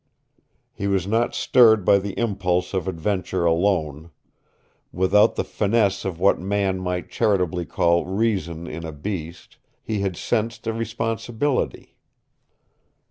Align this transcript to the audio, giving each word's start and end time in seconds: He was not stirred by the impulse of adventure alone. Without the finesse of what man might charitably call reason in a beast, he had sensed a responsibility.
He 0.73 0.87
was 0.87 1.05
not 1.05 1.35
stirred 1.35 1.85
by 1.85 1.99
the 1.99 2.17
impulse 2.17 2.73
of 2.73 2.87
adventure 2.87 3.45
alone. 3.45 4.09
Without 4.91 5.35
the 5.35 5.43
finesse 5.43 6.05
of 6.05 6.19
what 6.19 6.39
man 6.39 6.79
might 6.79 7.11
charitably 7.11 7.67
call 7.67 8.07
reason 8.07 8.65
in 8.65 8.83
a 8.83 8.93
beast, 8.93 9.57
he 9.79 9.99
had 9.99 10.17
sensed 10.17 10.65
a 10.65 10.73
responsibility. 10.73 11.97